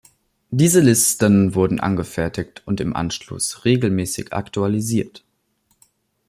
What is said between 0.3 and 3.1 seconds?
Diese Listen wurden angefertigt und im